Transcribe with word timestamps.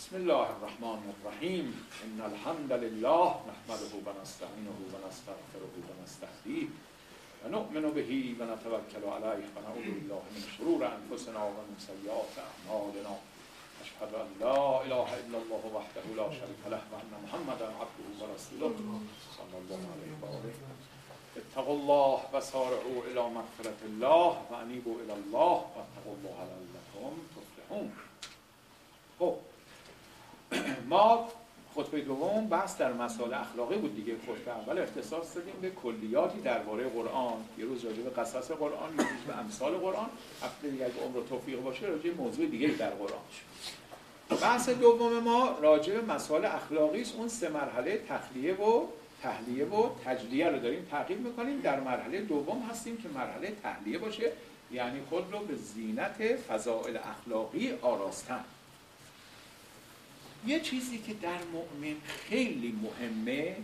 بسم 0.00 0.16
الله 0.16 0.46
الرحمن 0.56 1.02
الرحيم. 1.14 1.66
إن 2.04 2.18
الحمد 2.32 2.72
لله 2.84 3.26
نحمده 3.50 3.92
ونستعينه 4.06 4.78
ونستغفره 4.92 5.74
ونستهديه 5.88 6.68
ونؤمن 7.44 7.84
به 7.98 8.10
ونتوكل 8.38 9.04
عليه 9.14 9.44
ونعوذ 9.54 9.88
بالله 9.96 10.22
من 10.34 10.42
شرور 10.56 10.80
أنفسنا 10.98 11.40
ومن 11.44 11.76
سيئات 11.88 12.34
أعمالنا. 12.48 13.14
أشهد 13.84 14.12
أن 14.24 14.28
لا 14.40 14.60
إله 14.84 15.08
إلا 15.22 15.38
الله 15.42 15.62
وحده 15.76 16.04
لا 16.20 16.28
شريك 16.38 16.62
له 16.72 16.82
وأن 16.92 17.12
محمدا 17.24 17.68
عبده 17.80 18.08
ورسوله. 18.20 19.00
صلى 19.38 19.56
الله 19.62 19.80
عليه 19.94 20.12
وآله 20.22 20.54
اتقوا 21.40 21.76
الله 21.76 22.16
وسارعوا 22.32 22.98
إلى 23.08 23.22
مغفرة 23.38 23.80
الله 23.90 24.28
وأنيبوا 24.50 24.96
إلى 25.04 25.14
الله. 25.20 25.56
واتقوا 25.76 26.14
الله 26.16 26.36
لعلكم 26.48 27.12
تفلحون. 27.36 27.88
خب 29.20 29.36
ما 30.90 31.28
خطبه 31.74 32.00
دوم 32.00 32.46
بحث 32.46 32.76
در 32.76 32.92
مسائل 32.92 33.34
اخلاقی 33.34 33.76
بود 33.76 33.96
دیگه 33.96 34.14
خطبه 34.26 34.50
اول 34.50 34.78
اختصاص 34.78 35.36
دادیم 35.36 35.54
به 35.62 35.70
کلیاتی 35.70 36.40
درباره 36.40 36.88
قرآن. 36.88 37.44
یه 37.58 37.64
روز 37.64 37.84
راجع 37.84 38.02
به 38.02 38.10
قصص 38.10 38.50
قرآن 38.50 38.90
یه 38.98 39.10
روز 39.10 39.24
به 39.26 39.38
امثال 39.38 39.72
قرآن. 39.72 40.10
هفته 40.42 40.68
دیگه 40.68 40.84
اگه 40.84 41.00
عمر 41.04 41.26
توفیق 41.28 41.60
باشه 41.60 41.86
راجع 41.86 42.10
به 42.10 42.22
موضوع 42.22 42.46
دیگه 42.46 42.68
در 42.68 42.90
قرآن 42.90 43.20
بحث 44.42 44.68
دوم 44.68 45.18
ما 45.18 45.58
راجع 45.62 46.00
به 46.00 46.12
مسائل 46.12 46.44
اخلاقی 46.44 47.02
است. 47.02 47.14
اون 47.16 47.28
سه 47.28 47.48
مرحله 47.48 48.00
تخلیه 48.08 48.54
و 48.54 48.86
تحلیه 49.22 49.64
و 49.64 49.88
تجلیه 50.04 50.48
رو 50.48 50.58
داریم 50.58 50.86
تعقیب 50.90 51.20
می‌کنیم. 51.20 51.60
در 51.60 51.80
مرحله 51.80 52.20
دوم 52.20 52.62
هستیم 52.70 52.96
که 52.96 53.08
مرحله 53.08 53.52
تحلیه 53.62 53.98
باشه 53.98 54.32
یعنی 54.72 55.00
خود 55.08 55.32
رو 55.32 55.38
به 55.38 55.54
زینت 55.54 56.36
فضائل 56.48 56.96
اخلاقی 56.96 57.72
آراستن. 57.82 58.44
یه 60.46 60.60
چیزی 60.60 60.98
که 60.98 61.14
در 61.14 61.38
مؤمن 61.52 61.96
خیلی 62.06 62.78
مهمه 62.82 63.56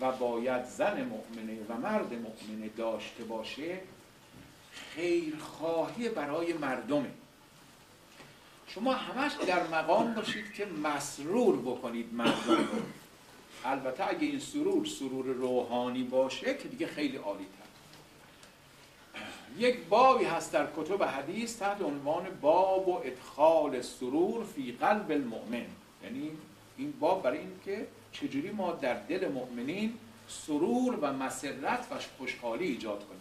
و 0.00 0.12
باید 0.12 0.64
زن 0.64 1.04
مؤمنه 1.04 1.58
و 1.68 1.76
مرد 1.76 2.14
مؤمنه 2.14 2.68
داشته 2.76 3.24
باشه 3.24 3.80
خیرخواهی 4.72 6.08
برای 6.08 6.52
مردمه. 6.52 7.10
شما 8.68 8.92
همش 8.92 9.32
در 9.46 9.66
مقام 9.66 10.14
باشید 10.14 10.52
که 10.52 10.66
مسرور 10.66 11.56
بکنید 11.56 12.14
مردم 12.14 12.56
رو. 12.56 12.82
البته 13.64 14.08
اگه 14.08 14.26
این 14.26 14.40
سرور 14.40 14.86
سرور 14.86 15.26
روحانی 15.26 16.02
باشه 16.02 16.54
که 16.54 16.68
دیگه 16.68 16.86
خیلی 16.86 17.16
عالی 17.16 17.44
تر 17.44 17.62
یک 19.58 19.84
بابی 19.84 20.24
هست 20.24 20.52
در 20.52 20.68
کتب 20.76 21.02
حدیث 21.02 21.58
تحت 21.58 21.82
عنوان 21.82 22.26
باب 22.40 22.88
و 22.88 23.00
ادخال 23.04 23.82
سرور 23.82 24.44
فی 24.44 24.72
قلب 24.72 25.10
المؤمن. 25.10 25.66
یعنی 26.04 26.30
این 26.76 26.92
باب 27.00 27.22
برای 27.22 27.38
این 27.38 27.60
که 27.64 27.86
چجوری 28.12 28.50
ما 28.50 28.72
در 28.72 28.94
دل 28.94 29.28
مؤمنین 29.28 29.94
سرور 30.28 30.98
و 31.00 31.12
مسرت 31.12 31.86
و 31.90 31.94
خوشحالی 32.18 32.66
ایجاد 32.66 33.06
کنیم. 33.06 33.20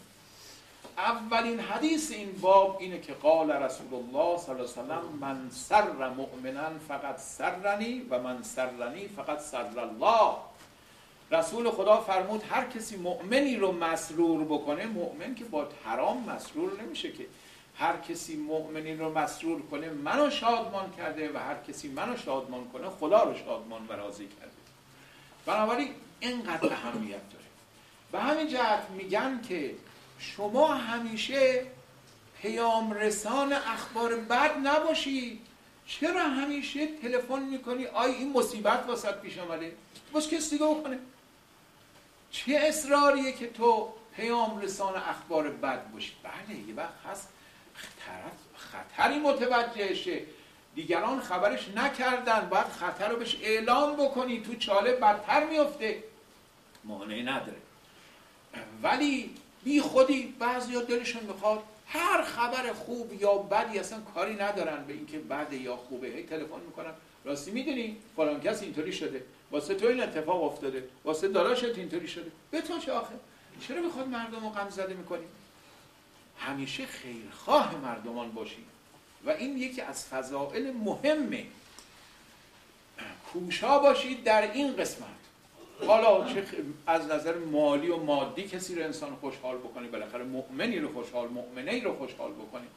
اولین 0.97 1.59
حدیث 1.59 2.11
این 2.11 2.31
باب 2.41 2.77
اینه 2.79 2.99
که 2.99 3.13
قال 3.13 3.51
رسول 3.51 3.93
الله 3.93 4.37
صلی 4.37 4.51
الله 4.51 4.63
علیه 4.63 4.63
وسلم 4.63 5.03
من 5.21 5.49
سر 5.49 6.09
مؤمنا 6.09 6.79
فقط 6.87 7.17
سرنی 7.19 8.01
و 8.09 8.19
من 8.19 8.43
سرنی 8.43 9.07
فقط 9.07 9.39
سر 9.39 9.79
الله. 9.79 10.35
رسول 11.31 11.69
خدا 11.69 12.01
فرمود 12.01 12.43
هر 12.49 12.65
کسی 12.65 12.97
مؤمنی 12.97 13.55
رو 13.55 13.71
مسرور 13.71 14.43
بکنه 14.43 14.85
مؤمن 14.85 15.35
که 15.35 15.45
با 15.45 15.67
حرام 15.85 16.29
مسرور 16.29 16.81
نمیشه 16.81 17.11
که 17.11 17.25
هر 17.81 17.97
کسی 17.97 18.35
مؤمنین 18.35 18.99
رو 18.99 19.17
مسرور 19.17 19.61
کنه 19.61 19.89
منو 19.89 20.29
شادمان 20.29 20.93
کرده 20.97 21.31
و 21.33 21.37
هر 21.37 21.55
کسی 21.67 21.87
منو 21.87 22.17
شادمان 22.17 22.69
کنه 22.69 22.89
خدا 22.89 23.23
رو 23.23 23.37
شادمان 23.37 23.87
و 23.87 23.93
راضی 23.93 24.27
کرده. 24.27 24.51
بنابراین 25.45 25.89
اینقدر 26.19 26.73
اهمیت 26.73 27.29
داره. 27.29 27.45
به 28.11 28.19
همین 28.19 28.47
جهت 28.47 28.89
میگن 28.89 29.41
که 29.41 29.75
شما 30.19 30.73
همیشه 30.73 31.65
پیام 32.41 32.93
رسان 32.93 33.53
اخبار 33.53 34.15
بد 34.15 34.51
نباشید 34.63 35.41
چرا 35.87 36.23
همیشه 36.23 36.87
تلفن 36.87 37.43
می‌کنی؟ 37.43 37.85
آی 37.85 38.11
این 38.11 38.33
مصیبت 38.33 38.85
واسط 38.87 39.15
پیش 39.21 39.37
آمده 39.37 39.75
باز 40.11 40.29
کسی 40.29 40.49
دیگه 40.49 40.65
بکنه 40.65 40.99
چه 42.31 42.55
اصراریه 42.55 43.31
که 43.31 43.47
تو 43.47 43.93
پیام 44.15 44.59
رسان 44.61 44.95
اخبار 44.95 45.49
بد 45.49 45.91
باشی؟ 45.91 46.13
بله 46.23 46.57
یه 46.67 46.75
وقت 46.75 46.93
هست. 47.11 47.29
خطری 48.55 49.19
متوجه 49.19 49.95
شه. 49.95 50.21
دیگران 50.75 51.19
خبرش 51.19 51.67
نکردن. 51.75 52.49
باید 52.49 52.65
خطر 52.65 53.09
رو 53.09 53.15
بهش 53.15 53.37
اعلام 53.41 53.95
بکنی. 53.95 54.41
تو 54.41 54.55
چاله 54.55 54.91
بدتر 54.91 55.45
میفته. 55.45 56.03
مانعی 56.83 57.23
نداره. 57.23 57.57
ولی 58.83 59.35
بی 59.63 59.81
خودی 59.81 60.35
بعضی 60.39 60.85
دلشون 60.85 61.23
می‌خواد 61.23 61.63
هر 61.87 62.23
خبر 62.23 62.73
خوب 62.73 63.21
یا 63.21 63.33
بدی 63.33 63.79
اصلا 63.79 63.99
کاری 64.15 64.35
ندارن 64.35 64.83
به 64.83 64.93
اینکه 64.93 65.19
بده 65.19 65.57
یا 65.57 65.75
خوبه. 65.77 66.07
هی 66.07 66.23
تلفن 66.23 66.59
می‌کنن. 66.65 66.91
راستی 67.25 67.51
می‌دونی 67.51 67.97
فلان 68.15 68.41
کس 68.41 68.61
اینطوری 68.61 68.93
شده. 68.93 69.23
واسه 69.51 69.75
تو 69.75 69.87
این 69.87 70.03
اتفاق 70.03 70.43
افتاده. 70.43 70.83
واسه 71.03 71.27
داداشت 71.27 71.63
اینطوری 71.63 72.07
شده. 72.07 72.31
به 72.51 72.61
تو 72.61 72.79
چه 72.79 72.91
آخه؟ 72.91 73.13
چرا 73.67 73.81
می‌خواد 73.81 74.07
مردم 74.07 74.43
رو 74.43 74.49
غم 74.49 74.69
زده 74.69 74.93
می‌کنی؟ 74.93 75.23
همیشه 76.37 76.85
خیرخواه 76.85 77.75
مردمان 77.75 78.31
باشید 78.31 78.65
و 79.25 79.29
این 79.29 79.57
یکی 79.57 79.81
از 79.81 80.05
فضائل 80.05 80.71
مهمه. 80.71 81.45
کوشا 83.33 83.79
باشید 83.79 84.23
در 84.23 84.51
این 84.51 84.75
قسمت. 84.75 85.07
حالا 85.87 86.33
چه 86.33 86.45
از 86.87 87.07
نظر 87.07 87.37
مالی 87.37 87.89
و 87.89 87.97
مادی 87.97 88.43
کسی 88.43 88.75
رو 88.75 88.83
انسان 88.83 89.15
خوشحال 89.15 89.57
بکنی 89.57 89.87
بالاخره 89.87 90.23
مؤمنی 90.23 90.79
رو 90.79 90.93
خوشحال 90.93 91.27
مؤمنی 91.27 91.79
رو 91.79 91.97
خوشحال 91.97 92.31
بکنی 92.31 92.67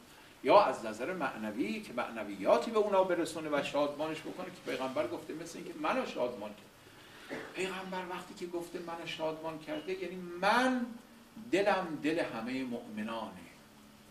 یا 0.43 0.61
از 0.61 0.85
نظر 0.85 1.13
معنوی 1.13 1.81
که 1.81 1.93
معنویاتی 1.93 2.71
به 2.71 2.77
اونا 2.77 3.03
برسونه 3.03 3.49
و 3.49 3.63
شادمانش 3.63 4.21
بکنه 4.21 4.45
که 4.45 4.71
پیغمبر 4.71 5.07
گفته 5.07 5.33
مثل 5.33 5.57
اینکه 5.57 5.73
منو 5.79 6.05
شادمان 6.05 6.49
کرد. 6.49 7.39
پیغمبر 7.55 8.01
وقتی 8.09 8.33
که 8.33 8.45
گفته 8.45 8.79
منو 8.79 9.05
شادمان 9.05 9.59
کرده 9.59 9.93
یعنی 9.93 10.15
من 10.41 10.85
دلم 11.51 11.99
دل 12.03 12.19
همه 12.19 12.63
مؤمنانه. 12.63 13.44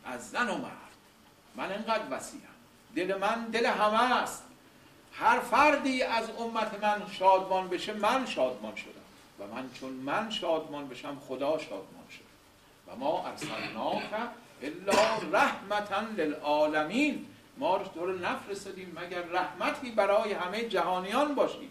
از 0.05 0.31
زن 0.31 0.49
و 0.49 0.59
مرد. 0.59 0.71
من 1.57 1.73
انقدر 1.73 2.05
وسیعم. 2.11 2.43
دل 2.97 3.19
من 3.19 3.45
دل 3.45 3.67
همه 3.67 4.13
است. 4.13 4.45
هر 5.13 5.41
فردی 5.41 6.03
از 6.03 6.31
امت 6.39 6.85
من 6.85 7.03
شادمان 7.13 7.69
بشه 7.69 7.93
من 7.93 8.27
شادمان 8.27 8.77
شدم. 8.77 8.91
و 9.39 9.55
من 9.55 9.71
چون 9.81 9.93
من 9.93 10.31
شادمان 10.31 10.89
بشم 10.89 11.19
خدا 11.29 11.59
شادمان 11.59 12.05
شد. 12.11 12.25
و 12.89 12.97
ما 12.97 13.27
ارسلناک 13.27 14.03
الا 14.63 14.93
رحمتا 15.33 16.01
للعالمین. 16.01 17.27
ما 17.57 17.79
تو 17.79 18.07
رو 18.07 18.19
نفرستادیم 18.19 18.97
مگر 18.97 19.23
رحمتی 19.23 19.91
برای 19.91 20.33
همه 20.33 20.69
جهانیان 20.69 21.35
باشید 21.35 21.71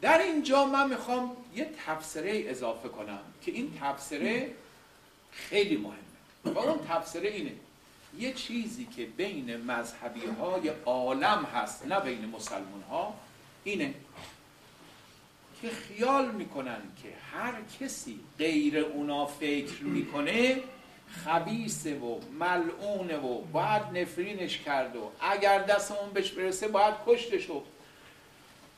در 0.00 0.18
اینجا 0.18 0.64
من 0.64 0.90
می‌خوام 0.90 1.36
یه 1.54 1.70
تفسیره 1.86 2.50
اضافه 2.50 2.88
کنم 2.88 3.18
که 3.42 3.52
این 3.52 3.78
تفسیره 3.80 4.50
خیلی 5.34 5.76
مهمه. 5.76 6.54
و 6.54 6.58
اون 6.58 6.78
تفسیره 6.88 7.30
اینه. 7.30 7.52
یه 8.18 8.32
چیزی 8.32 8.88
که 8.96 9.04
بین 9.04 9.56
مذهبی 9.56 10.26
های 10.26 10.68
عالم 10.84 11.48
هست 11.54 11.86
نه 11.86 12.00
بین 12.00 12.24
مسلمان 12.24 12.82
ها 12.90 13.14
اینه 13.64 13.94
که 15.62 15.70
خیال 15.70 16.30
می‌کنن 16.30 16.80
که 17.02 17.08
هر 17.32 17.54
کسی 17.80 18.20
غیر 18.38 18.78
اونا 18.78 19.26
فکر 19.26 19.82
می‌کنه 19.82 20.60
خبیسه 21.24 21.98
و 21.98 22.20
ملعونه 22.38 23.16
و 23.16 23.40
باید 23.40 23.82
نفرینش 23.82 24.58
کرد 24.58 24.96
و 24.96 25.10
اگر 25.20 25.58
دست 25.62 25.92
اون 25.92 26.10
بهش 26.10 26.30
برسه 26.30 26.68
باید 26.68 26.94
کشتش 27.06 27.50
و 27.50 27.62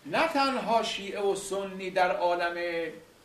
نه 0.06 0.28
تنها 0.28 0.82
شیعه 0.82 1.20
و 1.20 1.34
سنی 1.34 1.90
در 1.90 2.16
عالم 2.16 2.56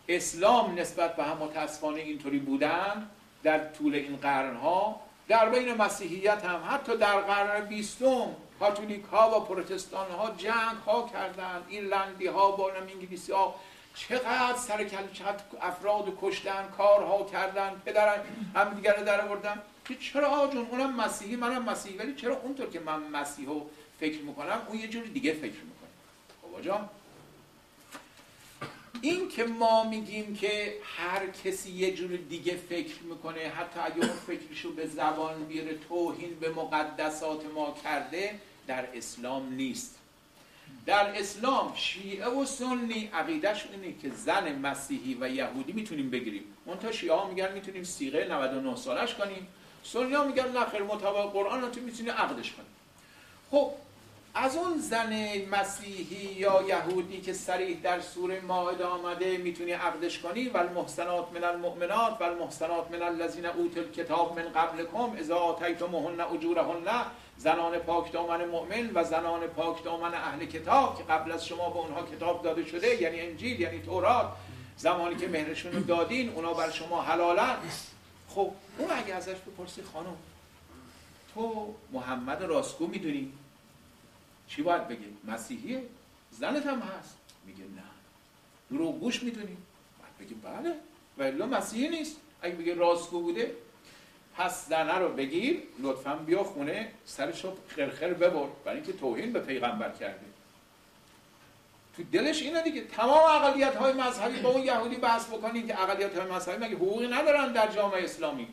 اسلام 0.07 0.79
نسبت 0.79 1.15
به 1.15 1.23
هم 1.23 1.37
متاسفانه 1.37 2.01
اینطوری 2.01 2.39
بودن 2.39 3.09
در 3.43 3.67
طول 3.67 3.95
این 3.95 4.17
قرنها 4.17 5.01
در 5.27 5.49
بین 5.49 5.73
مسیحیت 5.73 6.45
هم 6.45 6.59
حتی 6.69 6.97
در 6.97 7.19
قرن 7.19 7.65
بیستم 7.65 8.27
کاتولیک 8.59 9.03
ها 9.11 9.37
و 9.37 9.45
پروتستان 9.45 10.11
ها 10.11 10.31
جنگ 10.37 10.77
ها 10.85 11.09
کردن 11.13 11.63
این 11.69 11.83
لندی 11.83 12.27
ها 12.27 12.51
با 12.51 12.71
انگلیسی 12.73 13.31
ها 13.31 13.55
چقدر 13.95 14.57
سر 14.57 14.83
چقدر 15.13 15.43
افراد 15.61 16.17
کشتن 16.21 16.67
کارها 16.77 17.23
کردن 17.23 17.81
پدرن 17.85 18.19
هم 18.55 18.73
دیگر 18.73 18.95
رو 18.95 19.05
در 19.05 19.27
آوردن 19.27 19.61
که 19.85 19.95
چرا 19.95 20.27
آجون 20.27 20.67
اونم 20.71 20.95
مسیحی 20.95 21.35
منم 21.35 21.63
مسیحی. 21.69 21.97
ولی 21.97 22.15
چرا 22.15 22.37
اونطور 22.37 22.69
که 22.69 22.79
من 22.79 22.99
مسیحو 22.99 23.61
فکر 23.99 24.21
می‌کنم 24.21 24.61
اون 24.67 24.79
یه 24.79 24.87
جوری 24.87 25.09
دیگه 25.09 25.33
فکر 25.33 25.45
می‌کنه؟ 25.45 25.89
بابا 26.43 26.61
جان 26.61 26.89
این 29.01 29.29
که 29.29 29.43
ما 29.43 29.83
میگیم 29.83 30.35
که 30.35 30.73
هر 30.83 31.27
کسی 31.27 31.71
یه 31.71 31.95
جور 31.95 32.17
دیگه 32.29 32.55
فکر 32.69 33.03
می‌کنه 33.03 33.39
حتی 33.39 33.79
اگه 33.79 33.95
اون 33.95 34.17
فکرشو 34.27 34.73
به 34.73 34.87
زبان 34.87 35.45
بیاره 35.45 35.77
توهین 35.89 36.39
به 36.39 36.49
مقدسات 36.49 37.45
ما 37.55 37.75
کرده 37.83 38.39
در 38.67 38.85
اسلام 38.93 39.53
نیست. 39.53 39.97
در 40.85 41.19
اسلام 41.19 41.73
شیعه 41.75 42.27
و 42.27 42.45
سنی 42.45 43.09
عقیدهش 43.13 43.65
اینه 43.71 43.97
که 44.01 44.09
زن 44.09 44.55
مسیحی 44.55 45.17
و 45.21 45.29
یهودی 45.29 45.71
می‌تونیم 45.71 46.09
بگیریم. 46.09 46.43
تا 46.81 46.91
شیعه 46.91 47.13
ها 47.13 47.27
میگن 47.27 47.53
می‌تونیم 47.53 47.83
سیغه 47.83 48.27
99 48.27 48.75
سالش 48.75 49.15
کنیم. 49.15 49.47
سنی 49.83 50.13
ها 50.13 50.23
میگن 50.23 50.51
نه 50.51 50.65
خیر 50.65 50.83
مطابق 50.83 51.31
قرآن 51.31 51.71
تو 51.71 51.81
می‌تونی 51.81 52.09
عقدش 52.09 52.51
کنیم 52.51 52.71
خب 53.51 53.71
از 54.33 54.55
اون 54.55 54.77
زن 54.77 55.13
مسیحی 55.51 56.33
یا 56.33 56.61
یهودی 56.67 57.21
که 57.21 57.33
سریع 57.33 57.77
در 57.83 57.99
سوره 57.99 58.41
ماعده 58.41 58.85
آمده 58.85 59.37
می‌تونی 59.37 59.71
عقدش 59.71 60.19
کنی؟ 60.19 60.49
و 60.49 60.57
المحسنات 60.57 61.31
من 61.33 61.43
المؤمنات 61.43 62.21
و 62.21 62.23
المحسنات 62.23 62.91
من 62.91 63.01
الذین 63.01 63.45
اوت 63.45 63.77
الکتاب 63.77 64.39
من 64.39 64.49
قبلکم 64.49 65.11
اذا 65.17 65.37
آتیتموهن 65.37 66.21
اجورهن 66.21 67.05
زنان 67.37 67.79
پاک 67.79 68.11
دامن 68.11 68.45
مؤمن 68.45 68.91
و 68.93 69.03
زنان 69.03 69.47
پاک 69.47 69.83
دامن 69.83 70.13
اهل 70.13 70.45
کتاب 70.45 70.97
که 70.97 71.03
قبل 71.03 71.31
از 71.31 71.47
شما 71.47 71.69
به 71.69 71.79
اونها 71.79 72.03
کتاب 72.03 72.43
داده 72.43 72.65
شده 72.65 73.01
یعنی 73.01 73.21
انجیل 73.21 73.59
یعنی 73.59 73.79
تورات 73.79 74.27
زمانی 74.77 75.15
که 75.15 75.27
مهرشون 75.27 75.71
رو 75.71 75.79
دادین 75.79 76.29
اونا 76.29 76.53
بر 76.53 76.71
شما 76.71 77.01
حلالن. 77.01 77.55
خب 78.29 78.51
اون 78.77 78.89
اگه 78.91 79.15
ازش 79.15 79.35
بپرسی 79.35 79.81
خانم 79.93 80.15
تو 81.33 81.73
محمد 81.91 82.43
راستگو 82.43 82.87
می‌دونی؟ 82.87 83.33
چی 84.55 84.61
باید 84.61 84.87
بگه 84.87 85.07
مسیحیه؟ 85.27 85.83
زنت 86.31 86.65
هم 86.65 86.79
هست. 86.79 87.17
میگه 87.45 87.63
نه. 87.63 87.83
دروغ 88.71 88.99
گوش 88.99 89.23
می‌دونی. 89.23 89.57
باید 89.99 90.29
بگه 90.29 90.35
بله. 90.35 90.75
و 91.17 91.23
الا 91.23 91.45
مسیحی 91.45 91.89
نیست. 91.89 92.17
اگه 92.41 92.55
بگه 92.55 92.73
راستگو 92.73 93.21
بوده 93.21 93.55
پس 94.37 94.69
زنه 94.69 94.97
رو 94.97 95.09
بگیر 95.09 95.63
لطفا 95.79 96.15
بیا 96.15 96.43
خونه 96.43 96.91
سرش 97.05 97.45
رو 97.45 97.57
خرخر 97.67 98.13
ببر. 98.13 98.47
برای 98.65 98.77
اینکه 98.77 98.93
توهین 98.93 99.33
به 99.33 99.39
پیغمبر 99.39 99.91
کرده. 99.91 100.25
تو 101.95 102.03
دلش 102.03 102.41
اینه 102.41 102.61
دیگه. 102.61 102.81
تمام 102.81 103.43
اقلیت 103.43 103.75
های 103.75 103.93
مذهبی 103.93 104.39
با 104.39 104.49
اون 104.49 104.63
یهودی 104.63 104.95
بحث 104.95 105.27
بکنید 105.27 105.67
که 105.67 105.81
اقلیت 105.81 106.17
های 106.17 106.31
مذهبی 106.31 106.65
مگه 106.65 106.75
حقوقی 106.75 107.07
ندارن 107.07 107.51
در 107.51 107.71
جامعه 107.71 108.03
اسلامی؟ 108.03 108.47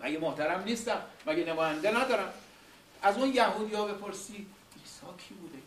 مگه 0.00 0.18
محترم 0.18 0.62
نیستن؟ 0.64 1.00
مگه 1.26 1.44
نماینده 1.44 1.90
ندارن؟ 1.90 2.28
از 3.02 3.18
اون 3.18 3.34
یهودی 3.34 3.74
ها 3.74 3.84
بپرسی. 3.84 4.46
عیسی 5.00 5.28
کی 5.28 5.34
بوده 5.34 5.58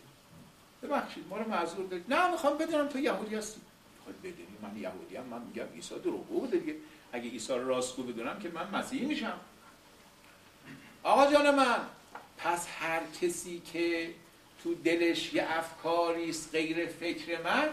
ببخشید 0.82 1.24
ما 1.30 1.38
رو 1.38 1.48
معذور 1.48 1.86
دارید. 1.86 2.14
نه 2.14 2.30
می‌خوام 2.30 2.58
بدونم 2.58 2.88
تو 2.88 2.98
یهودی 2.98 3.36
هستی. 3.36 3.60
خود 4.04 4.22
بدونی 4.22 4.56
من 4.62 4.76
یهودی 4.76 5.16
هم 5.16 5.24
من 5.24 5.40
میگم 5.42 5.66
عیسی 5.74 5.94
دروغگو 5.98 6.40
بوده 6.40 6.58
دیگه. 6.58 6.74
اگه 7.12 7.30
عیسی 7.30 7.52
رو 7.52 7.68
راستگو 7.68 8.02
بدونم 8.02 8.38
که 8.38 8.48
من 8.48 8.70
مسیحی 8.70 9.06
میشم. 9.06 9.40
آقا 11.02 11.32
جان 11.32 11.54
من 11.54 11.78
پس 12.38 12.66
هر 12.80 13.00
کسی 13.20 13.62
که 13.72 14.14
تو 14.62 14.74
دلش 14.74 15.34
یه 15.34 15.46
افکاری 15.58 16.30
است 16.30 16.50
غیر 16.52 16.86
فکر 16.86 17.42
من 17.42 17.68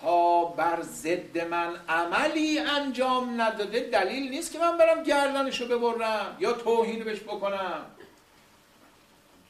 تا 0.00 0.44
بر 0.44 0.82
ضد 0.82 1.48
من 1.48 1.76
عملی 1.88 2.58
انجام 2.58 3.40
نداده 3.40 3.80
دلیل 3.80 4.30
نیست 4.30 4.52
که 4.52 4.58
من 4.58 4.78
برم 4.78 5.02
گردنشو 5.02 5.68
ببرم 5.68 6.36
یا 6.40 6.52
توهین 6.52 7.04
بهش 7.04 7.20
بکنم. 7.20 7.86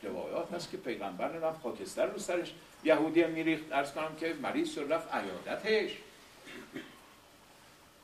روایات 0.02 0.31
هست 0.55 0.71
که 0.71 0.77
پیغمبر 0.77 1.29
رفت 1.29 1.63
خاکستر 1.63 2.07
رو 2.07 2.19
سرش. 2.19 2.55
یهودی 2.85 3.23
هم 3.23 3.31
میریخت 3.31 3.73
ارز 3.73 3.93
کنم 3.93 4.17
که 4.21 4.35
مریض 4.43 4.75
شد 4.75 4.87
رفت 4.93 5.15
عیادتش. 5.15 5.91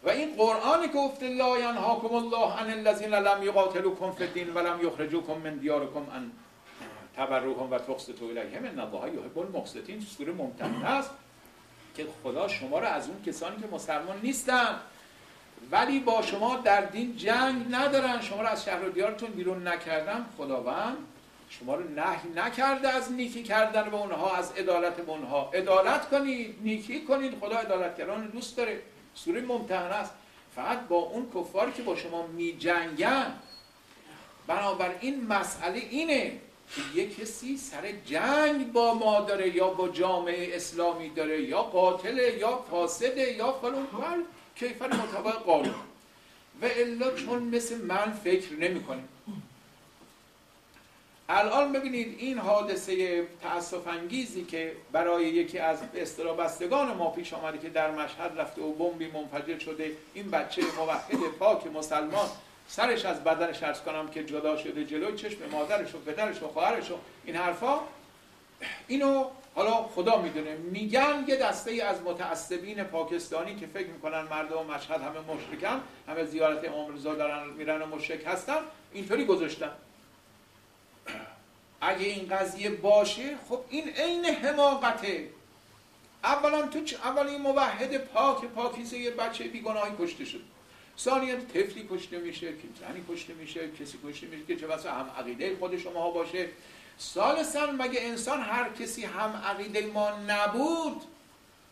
و 0.03 0.11
این 0.11 0.37
قرآنی 0.37 0.89
که 0.89 0.93
گفته 0.95 1.29
لا 1.29 1.59
ینهاکم 1.59 2.15
الله 2.15 2.53
عن 2.53 2.71
الذین 2.71 3.15
لم 3.15 3.43
یقاتلوکم 3.43 4.13
فی 4.13 4.25
الدین 4.25 4.55
ولم 4.55 4.87
یخرجوکم 4.87 5.33
من 5.33 5.55
دیارکم 5.55 6.07
ان 6.13 6.31
تبروهم 7.17 7.71
و 7.71 7.79
تقسطوا 7.79 8.29
الیهم 8.29 8.65
ان 8.65 8.79
الله 8.79 9.15
یحب 9.15 9.39
المقسطین. 9.39 10.01
سوره 10.01 10.33
ممتحنه 10.33 10.87
است 10.87 11.11
که 11.97 12.07
خدا 12.23 12.49
شما 12.49 12.79
را 12.79 12.89
از 12.89 13.09
اون 13.09 13.23
کسانی 13.23 13.57
که 13.57 13.67
مسلمان 13.73 14.21
نیستن 14.23 14.77
ولی 15.71 16.01
با 16.01 16.23
شما 16.23 16.57
در 16.57 16.81
دین 16.81 17.17
جنگ 17.17 17.67
ندارن. 17.71 18.21
شما 18.21 18.43
را 18.43 18.49
از 18.49 18.65
شهر 18.65 18.89
و 18.89 18.91
دیارتون 18.91 19.31
بیرون 19.31 19.69
نکردم. 19.69 20.27
خداوند 20.37 20.97
شما 21.49 21.75
رو 21.75 21.85
نهی 21.91 22.29
نکرده 22.35 22.89
از 22.89 23.13
نیکی 23.13 23.43
کردن 23.43 23.91
به 23.91 23.97
اونها 23.97 24.37
از 24.37 24.53
عدالت 24.53 24.97
به 24.97 25.13
اونها. 25.13 25.51
عدالت 25.55 26.09
کنید 26.09 26.55
نیکی 26.61 27.01
کنید 27.05 27.39
خدا 27.41 27.57
عدالتگران 27.57 28.27
دوست 28.27 28.57
داره. 28.57 28.83
سوره 29.15 29.41
ممتحنه 29.41 29.95
است. 29.95 30.13
فقط 30.55 30.81
با 30.89 30.97
اون 30.97 31.27
کفار 31.35 31.71
که 31.71 31.83
با 31.83 31.97
شما 31.97 32.27
می 32.27 32.57
جنگن 32.59 33.33
بنابراین 34.47 35.27
مسئله 35.27 35.79
اینه 35.79 36.41
که 36.75 37.01
یه 37.01 37.11
کسی 37.11 37.57
سر 37.57 37.93
جنگ 38.07 38.73
با 38.73 38.95
ما 38.95 39.21
داره 39.21 39.57
یا 39.57 39.69
با 39.69 39.89
جامعه 39.89 40.57
اسلامی 40.57 41.09
داره 41.09 41.43
یا 41.43 41.63
قاتله 41.63 42.39
یا 42.39 42.65
فاسده 42.71 43.33
یا 43.33 43.53
فلان. 43.53 43.87
فل 43.87 44.23
کیفر 44.57 44.95
مطابق 44.95 45.33
قانون. 45.33 45.75
و 46.63 46.65
الا 46.65 47.15
چون 47.15 47.43
مثل 47.43 47.85
من 47.85 48.13
فکر 48.25 48.53
نمی‌کنه. 48.53 49.03
الان 51.31 51.73
ببینید 51.73 52.17
این 52.19 52.39
حادثه 52.39 53.27
تاسف 53.43 53.89
انگیزی 53.89 54.45
که 54.45 54.73
برای 54.93 55.25
یکی 55.25 55.59
از 55.59 55.79
اصطلاح 55.95 56.37
بستگان 56.37 56.97
ما 56.97 57.11
پیش 57.11 57.33
آمده 57.33 57.59
که 57.59 57.69
در 57.69 57.91
مشهد 57.91 58.33
رفته 58.37 58.63
و 58.63 58.73
بمبی 58.73 59.11
منفجر 59.11 59.59
شده 59.59 59.93
این 60.15 60.31
بچه 60.31 60.63
موحد 60.77 61.31
پاک 61.39 61.67
مسلمان 61.67 62.29
سرش 62.69 63.05
از 63.05 63.25
بدنش 63.25 63.63
ارز 63.63 63.81
کنم 63.81 64.09
که 64.09 64.25
جدا 64.25 64.57
شده 64.57 64.85
جلوی 64.85 65.17
چشم 65.17 65.39
مادرش 65.53 65.95
و 65.95 65.99
پدرش 65.99 66.43
و 66.43 66.49
خواهرش 66.49 66.91
و 66.91 66.95
این 67.25 67.37
حرفا. 67.37 67.81
اینو 68.89 69.25
حالا 69.55 69.73
خدا 69.73 70.23
می‌دونه. 70.23 70.57
میگن 70.57 71.25
یه 71.27 71.37
دسته 71.37 71.85
از 71.85 72.03
متعصبین 72.03 72.85
پاکستانی 72.85 73.57
که 73.57 73.67
فکر 73.67 73.87
می‌کنن 73.87 74.23
مردم 74.23 74.67
مشهد 74.67 75.03
همه 75.03 75.21
مشرکن 75.35 75.81
همه 76.09 76.25
زیارت 76.25 76.69
امام 76.69 76.95
رضا 76.95 77.15
دارن 77.15 77.51
میرن 77.51 77.83
و 77.83 77.87
مشرک 77.87 78.27
هستن 78.27 78.59
اینطوری 78.93 79.25
گذاشتن. 79.25 79.71
اگه 81.81 82.07
این 82.07 82.29
قضیه 82.29 82.71
باشه 82.71 83.37
خب 83.49 83.61
این 83.69 83.89
عین 83.89 84.25
حماقته. 84.25 85.29
اولا 86.25 86.63
تو 86.63 86.79
اول 87.05 87.27
این 87.27 87.41
موحد 87.41 87.99
پاک 87.99 88.45
پاکیزه 88.45 88.99
یه 88.99 89.11
بچه 89.11 89.45
بیگناهی 89.45 89.93
کشته 89.99 90.25
شد. 90.25 90.41
ثانیا 90.99 91.37
طفلی 91.37 91.89
کشته 91.91 92.19
میشه 92.19 92.47
که 92.47 92.69
زنی 92.81 93.05
کشته 93.09 93.35
میشه 93.35 93.71
کسی 93.81 93.99
کشته 94.05 94.27
میشه 94.27 94.45
که 94.47 94.57
چه 94.57 94.67
واسه 94.67 94.91
هم 94.91 95.11
عقیده 95.19 95.57
خود 95.57 95.79
شما 95.79 96.11
باشه. 96.11 96.49
ثالثا 97.01 97.67
مگه 97.67 98.01
انسان 98.01 98.41
هر 98.41 98.69
کسی 98.69 99.05
هم 99.05 99.37
عقیده 99.37 99.87
ما 99.87 100.11
نبود 100.29 101.03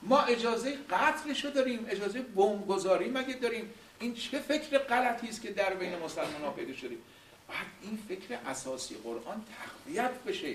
ما 0.02 0.20
اجازه 0.20 0.78
قتلشو 0.90 1.50
داریم 1.50 1.86
اجازه 1.88 2.20
بمبگذاری 2.20 3.08
مگه 3.08 3.34
داریم؟ 3.34 3.70
این 4.00 4.14
چه 4.14 4.38
فکر 4.38 4.78
غلطی 4.78 5.28
است 5.28 5.42
که 5.42 5.50
در 5.50 5.74
بین 5.74 5.98
مسلمان 5.98 6.42
ها 6.44 6.50
پیدا 6.50 6.74
شدیم؟ 6.74 6.98
بعد 7.48 7.66
این 7.82 7.98
فکر 8.08 8.38
اساسی 8.46 8.94
قرآن 9.04 9.44
تقویت 9.58 10.22
بشه. 10.26 10.54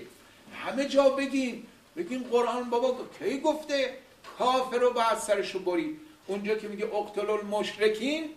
همه 0.54 0.88
جا 0.88 1.08
بگین. 1.08 1.66
بگین 1.96 2.22
قرآن 2.22 2.70
بابا 2.70 2.98
کی 3.18 3.40
گفته 3.40 3.96
کافر 4.38 4.78
رو 4.78 4.92
بعد 4.92 5.18
سرشو 5.18 5.58
برید. 5.58 6.00
اونجا 6.26 6.54
که 6.54 6.68
میگه 6.68 6.94
اقتل 6.94 7.30
المشرکین 7.30 8.30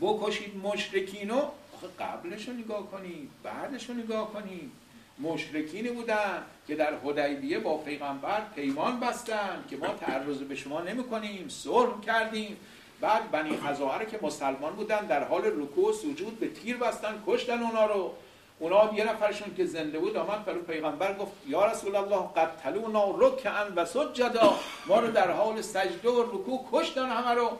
بکشید 0.00 0.56
مشرکین 0.56 1.30
رو. 1.30 1.50
قبلش 1.98 2.48
رو 2.48 2.54
نگاه 2.54 2.90
کنید 2.90 3.30
بعدش 3.42 3.90
رو 3.90 3.94
نگاه 3.94 4.32
کنید. 4.32 4.70
مشرکینی 5.18 5.88
بودن 5.88 6.42
که 6.66 6.74
در 6.74 6.94
حدیبیه 6.94 7.58
با 7.58 7.76
پیغمبر 7.76 8.42
پیمان 8.54 9.00
بستن 9.00 9.64
که 9.70 9.76
ما 9.76 9.86
تعرض 9.86 10.38
به 10.38 10.54
شما 10.54 10.80
نمی 10.80 11.04
کنیم 11.04 11.48
صلح 11.48 12.00
کردیم. 12.00 12.56
بعد 13.00 13.30
بنی 13.30 13.56
خزاعه 13.56 14.06
که 14.06 14.18
مسلمان 14.22 14.72
بودن 14.72 15.06
در 15.06 15.24
حال 15.24 15.44
رکوع 15.44 15.90
و 15.90 15.92
سجود 15.92 16.40
به 16.40 16.48
تیر 16.48 16.76
بستن 16.76 17.22
کشتن 17.26 17.62
اونا 17.62 17.86
رو. 17.86 18.14
اونا 18.58 18.94
یه 18.94 19.04
نفرشون 19.04 19.54
که 19.54 19.66
زنده 19.66 19.98
بود 19.98 20.16
آمد 20.16 20.44
برای 20.44 20.60
پیغمبر 20.60 21.14
گفت 21.14 21.32
یا 21.46 21.66
رسول 21.66 21.96
الله 21.96 22.28
قتلونا 22.36 23.10
رکعا 23.18 23.66
و 23.76 23.84
سجدا. 23.84 24.58
ما 24.86 25.00
رو 25.00 25.10
در 25.10 25.30
حال 25.30 25.62
سجده 25.62 26.10
و 26.10 26.22
رکوع 26.22 26.66
کشتن 26.72 27.08
همه 27.08 27.34
رو. 27.34 27.50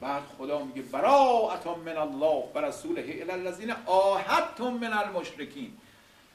بعد 0.00 0.22
خدا 0.38 0.62
میگه 0.62 0.82
براءت 0.82 1.66
من 1.66 1.96
الله 1.96 2.44
و 2.54 2.58
رسوله 2.58 3.00
الی 3.02 3.30
الذین 3.30 3.74
آهدتم 3.86 4.72
من 4.72 4.92
المشرکین. 4.92 5.72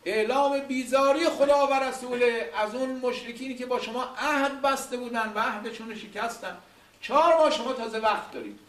اعلام 0.06 0.60
بیزاری 0.60 1.26
خدا 1.26 1.68
و 1.68 1.74
رسوله 1.74 2.50
از 2.58 2.76
اون 2.76 2.90
مشرکینی 3.04 3.56
که 3.56 3.66
با 3.66 3.80
شما 3.80 4.04
عهد 4.18 4.62
بسته 4.62 4.98
بودن 4.98 5.32
و 5.36 5.40
عهدشون 5.40 5.90
رو 5.90 5.96
شکستن. 5.96 6.58
چهار 7.02 7.38
ماه 7.38 7.52
شما 7.52 7.74
تازه 7.74 8.00
وقت 8.00 8.32
دارید. 8.32 8.60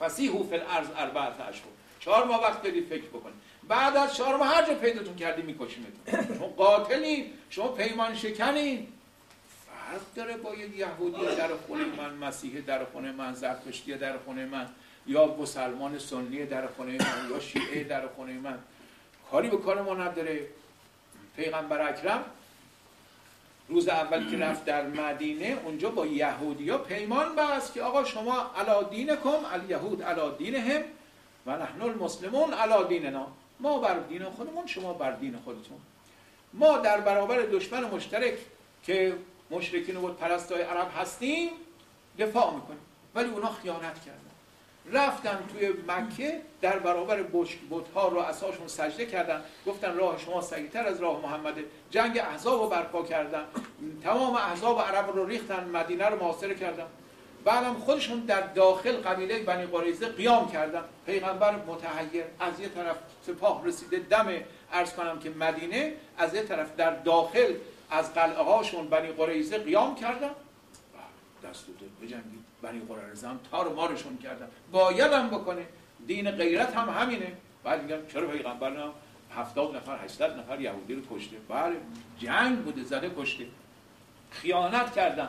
فسیحو 0.00 0.42
فی 0.48 0.54
الارض 0.54 0.86
اربعت 0.96 1.40
اشهر. 1.40 1.64
چهار 2.00 2.24
ماه 2.24 2.42
وقت 2.42 2.62
دارید 2.62 2.88
فکر 2.88 3.04
بکنید. 3.04 3.34
بعد 3.68 3.96
از 3.96 4.16
چهار 4.16 4.36
ماه 4.36 4.48
هر 4.48 4.66
جا 4.66 4.74
پیداتون 4.74 5.16
کردی 5.16 5.42
میکشیمتون. 5.42 6.36
شما 6.36 6.46
قاتلین 6.46 7.32
شما 7.50 7.68
پیمان 7.68 8.14
شکنین 8.14 8.88
فرق 9.66 10.00
داره 10.14 10.36
با 10.36 10.54
یه 10.54 10.76
یهودی 10.76 11.36
در 11.36 11.48
خونه 11.66 11.84
من 11.84 12.14
مسیح 12.14 12.60
در 12.60 12.84
خونه 12.84 13.12
من 13.12 13.34
زرتشتی 13.34 13.94
در 13.94 14.18
خونه 14.18 14.46
من 14.46 14.68
یا 15.06 15.26
مسلمان 15.26 15.98
سنی 15.98 16.46
در 16.46 16.66
خونه 16.66 16.92
من 16.92 17.30
یا 17.30 17.40
شیعه 17.40 17.84
در 17.84 18.06
خونه 18.06 18.32
من. 18.32 18.58
کاری 19.30 19.48
به 19.50 19.56
کار 19.56 19.82
ما 19.82 19.94
نداره. 19.94 20.46
پیغمبر 21.36 21.88
اکرم 21.88 22.24
روز 23.70 23.88
اول 23.88 24.30
که 24.30 24.38
رفت 24.38 24.64
در 24.64 24.86
مدینه 24.86 25.56
اونجا 25.64 25.90
با 25.90 26.06
یهودیا 26.06 26.78
پیمان 26.78 27.36
بست 27.36 27.74
که 27.74 27.82
آقا 27.82 28.04
شما 28.04 28.50
علا 28.56 28.82
دینکم 28.82 29.44
الیهود 29.52 30.02
علا 30.02 30.30
دینهم 30.30 30.82
و 31.46 31.56
نحن 31.56 31.82
المسلمون 31.82 32.54
علا 32.54 32.82
دیننا. 32.82 33.26
ما 33.60 33.78
بر 33.78 33.98
دین 33.98 34.24
خودمون 34.24 34.66
شما 34.66 34.92
بر 34.92 35.12
دین 35.12 35.38
خودتون. 35.44 35.78
ما 36.52 36.78
در 36.78 37.00
برابر 37.00 37.36
دشمن 37.36 37.84
مشترک 37.84 38.34
که 38.82 39.14
مشرکین 39.50 39.96
و 39.96 40.12
پرستای 40.12 40.62
عرب 40.62 40.88
هستیم 40.98 41.50
دفاع 42.18 42.54
می‌کنیم. 42.54 42.80
ولی 43.14 43.30
اونا 43.30 43.50
خیانت 43.50 44.04
کردن. 44.04 44.29
رفتن 44.92 45.38
توی 45.52 45.68
مکه 45.88 46.40
در 46.60 46.78
برابر 46.78 47.22
بتها 47.70 48.08
رو 48.08 48.18
اساشون 48.18 48.68
سجده 48.68 49.06
کردن. 49.06 49.42
گفتن 49.66 49.96
راه 49.96 50.18
شما 50.18 50.40
سریعتر 50.40 50.86
از 50.86 51.00
راه 51.00 51.20
محمد. 51.20 51.54
جنگ 51.90 52.18
احزاب 52.18 52.62
رو 52.62 52.68
برپا 52.68 53.02
کردن. 53.02 53.44
تمام 54.04 54.34
احزاب 54.34 54.80
عرب 54.80 55.10
رو 55.16 55.26
ریختن 55.26 55.64
مدینه 55.64 56.06
رو 56.06 56.16
محاصره 56.16 56.54
کردن. 56.54 56.86
بعدم 57.44 57.74
خودشون 57.74 58.20
در 58.20 58.40
داخل 58.40 58.96
قبیله 58.96 59.38
بنی 59.38 59.66
قریزه 59.66 60.08
قیام 60.08 60.50
کردن. 60.50 60.84
پیغمبر 61.06 61.54
متحیر 61.56 62.24
از 62.40 62.60
یه 62.60 62.68
طرف 62.68 62.96
سپاه 63.26 63.66
رسیده 63.66 63.98
دم 63.98 64.26
ارز 64.72 64.92
کنم 64.92 65.18
که 65.18 65.30
مدینه 65.30 65.94
از 66.18 66.34
یه 66.34 66.42
طرف 66.42 66.76
در 66.76 66.90
داخل 66.90 67.54
از 67.90 68.14
قلعه 68.14 68.42
هاشون 68.42 68.88
بنی 68.88 69.08
قریزه 69.08 69.58
قیام 69.58 69.94
کردن. 69.94 70.30
دست 71.50 71.64
بجنگید. 72.02 72.44
بنی 72.62 72.80
قریظه 72.80 73.28
هم 73.28 73.40
تار 73.50 73.68
مارشون 73.68 74.18
کردن. 74.18 74.48
باید 74.72 75.12
هم 75.12 75.30
بکنه. 75.30 75.66
دین 76.06 76.30
غیرت 76.30 76.76
هم 76.76 76.88
همینه. 76.88 77.32
بعد 77.64 77.82
میگن 77.82 78.06
چرا 78.12 78.26
پیغمبر 78.26 78.70
نه؟ 78.70 78.90
70 79.36 79.76
نفر 79.76 80.04
800 80.04 80.38
نفر 80.38 80.60
یهودی 80.60 80.94
رو 80.94 81.02
کشته. 81.10 81.36
بله. 81.48 81.76
جنگ 82.18 82.58
بوده 82.58 82.84
زده 82.84 83.10
کشته. 83.18 83.46
خیانت 84.30 84.94
کردن. 84.94 85.28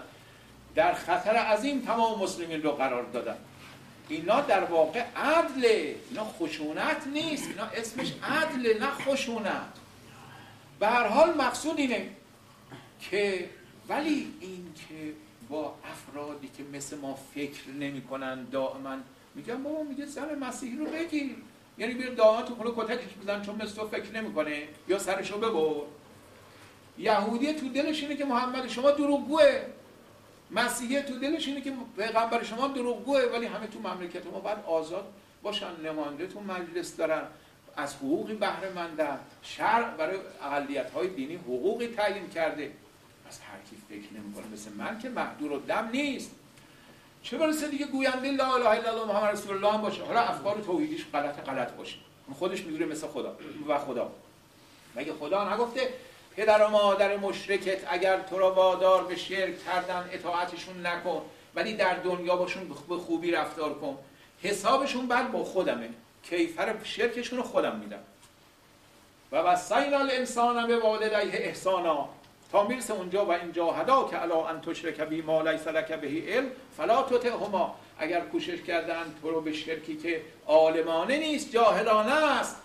در 0.75 0.93
خطر 0.93 1.35
عظیم 1.35 1.81
تمام 1.81 2.19
مسلمین 2.19 2.63
رو 2.63 2.71
قرار 2.71 3.03
دادن. 3.03 3.37
اینا 4.09 4.41
در 4.41 4.63
واقع 4.63 5.05
عدله 5.15 5.95
اینا 6.09 6.25
خشونت 6.25 7.07
نیست. 7.13 7.47
اینا 7.47 7.63
اسمش 7.63 8.13
عدل 8.23 8.79
نه 8.79 8.91
خشونت. 8.91 9.73
به 10.79 10.87
هر 10.87 11.07
حال 11.07 11.33
مقصود 11.37 11.77
اینه 11.77 12.09
که 12.99 13.49
ولی 13.89 14.33
این 14.39 14.73
که 14.75 15.13
با 15.51 15.75
افرادی 15.83 16.49
که 16.57 16.63
مثل 16.73 16.97
ما 16.97 17.19
فکر 17.35 17.69
نمی‌کنن 17.69 18.43
دائما 18.43 18.97
میگن 19.35 19.63
بابا 19.63 19.83
میگه 19.83 20.05
زن 20.05 20.39
مسیحی 20.39 20.77
رو 20.77 20.85
بگیر. 20.85 21.35
یعنی 21.77 21.93
بیر 21.93 22.09
دائما 22.09 22.41
تو 22.41 22.55
خونه 22.55 22.71
کتکش 22.75 23.13
بزن 23.23 23.41
چون 23.41 23.55
مثل 23.55 23.75
تو 23.75 23.87
فکر 23.87 24.11
نمی‌کنه. 24.11 24.63
یا 24.87 24.99
سرشو 24.99 25.37
ببر. 25.37 25.85
یهودی 26.97 27.53
تو 27.53 27.69
دلش 27.69 28.03
اینه 28.03 28.15
که 28.15 28.25
محمد 28.25 28.67
شما 28.67 28.91
دروغگوه. 28.91 29.61
مسیحی 30.51 31.01
تو 31.01 31.19
دلش 31.19 31.47
اینه 31.47 31.61
که 31.61 31.73
پیغمبر 31.97 32.43
شما 32.43 32.67
دروغگوه. 32.67 33.21
ولی 33.33 33.45
همه 33.45 33.67
تو 33.67 33.79
مملکت 33.79 34.25
ما 34.25 34.39
باید 34.39 34.57
آزاد 34.67 35.13
باشن. 35.43 35.81
نماینده 35.85 36.27
تو 36.27 36.39
مجلس 36.39 36.95
دارن. 36.95 37.23
از 37.77 37.95
حقوقی 37.95 38.33
بهره 38.33 38.69
مندن 38.75 39.19
شرع 39.41 39.95
برای 39.97 40.17
اقلیت 40.41 40.91
های 40.91 41.07
دینی 41.07 41.35
حقوقی 41.35 41.87
تعیین 41.87 42.29
کرده. 42.29 42.71
از 43.31 43.39
هر 43.39 43.57
کی 43.69 43.75
فکر 43.89 44.19
نمی‌کنه 44.19 44.45
مثل 44.53 44.71
من 44.71 44.99
که 44.99 45.09
محدور 45.09 45.51
و 45.51 45.59
دم 45.59 45.89
نیست. 45.91 46.31
چه 47.23 47.37
برسه 47.37 47.67
دیگه 47.67 47.85
گوینده 47.85 48.31
لا 48.31 48.55
اله 48.55 48.69
الا 48.69 48.91
الله 48.91 49.13
محمد 49.13 49.33
رسول 49.33 49.65
الله 49.65 49.81
باشه؟ 49.81 50.03
حالا 50.03 50.19
افکار 50.19 50.61
توحیدیش 50.65 51.05
غلط 51.13 51.49
غلط 51.49 51.71
باشه. 51.71 51.95
خودش 52.33 52.63
می‌دونه 52.63 52.85
مثل 52.85 53.07
خدا. 53.07 53.37
و 53.67 53.79
خدا. 53.79 54.11
مگه 54.95 55.13
خدا 55.13 55.53
نگفته 55.53 55.93
پدر 56.35 56.65
و 56.65 56.69
مادر 56.69 57.17
مشرکت 57.17 57.79
اگر 57.87 58.19
تو 58.19 58.39
را 58.39 58.53
وادار 58.53 59.03
به 59.03 59.15
شرک 59.15 59.65
کردن 59.65 60.09
اطاعتشون 60.11 60.85
نکن 60.85 61.21
ولی 61.55 61.73
در 61.73 61.95
دنیا 61.95 62.35
باشون 62.35 62.67
به 62.89 62.95
خوبی 62.97 63.31
رفتار 63.31 63.73
کن. 63.73 63.97
حسابشون 64.43 65.07
بعد 65.07 65.31
با 65.31 65.43
خودمه. 65.43 65.89
کیفر 66.23 66.75
شرکشون 66.83 67.39
رو 67.39 67.43
خودم 67.43 67.75
میدم. 67.75 68.03
و 69.31 69.35
وسینا 69.35 69.99
الانسان 69.99 70.67
به 70.67 70.79
والدیه 70.79 71.31
احسانا. 71.33 72.09
تا 72.51 72.67
می‌رسه 72.67 72.93
اونجا 72.93 73.25
و 73.25 73.31
اینجا 73.31 73.71
هدا 73.71 74.07
که 74.11 74.21
الا 74.21 74.47
ان 74.47 74.61
تشرک 74.61 75.01
بی 75.01 75.21
ما 75.21 75.41
لیس 75.41 75.67
لک 75.67 75.91
بهی 75.91 76.33
علم 76.33 76.51
فلا 76.77 77.01
تطعهما. 77.03 77.75
اگر 77.97 78.21
کوشش 78.21 78.61
کردن 78.61 79.15
تو 79.21 79.31
رو 79.31 79.41
به 79.41 79.53
شرکی 79.53 79.97
که 79.97 80.21
عالمانه 80.47 81.17
نیست 81.17 81.51
جاهلانه 81.51 82.39
است 82.39 82.61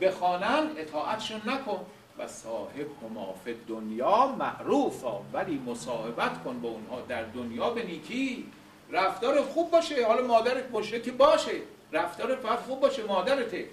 بخوانن 0.00 0.70
اطاعتشون 0.76 1.40
نکن. 1.46 1.86
و 2.18 2.28
صاحب 2.28 2.86
هما 3.02 3.34
فی 3.44 3.54
دنیا 3.68 4.26
معروفا 4.26 5.20
ولی 5.32 5.62
مصاحبت 5.66 6.42
کن 6.44 6.60
با 6.60 6.68
اونها 6.68 7.00
در 7.08 7.22
دنیا 7.22 7.70
به 7.70 7.82
نیکی. 7.82 8.46
رفتار 8.90 9.42
خوب 9.42 9.70
باشه. 9.70 10.06
حالا 10.06 10.26
مادرت 10.26 10.70
مشرکی 10.70 11.10
باشه. 11.10 11.52
رفتار 11.92 12.36
فقط 12.36 12.58
خوب 12.58 12.80
باشه 12.80 13.02
مادرته. 13.02 13.68